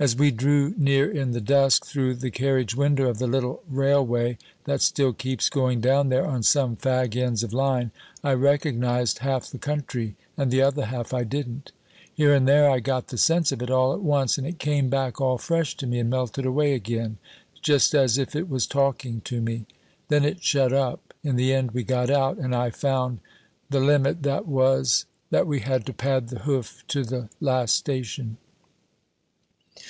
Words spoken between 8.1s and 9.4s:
I recognized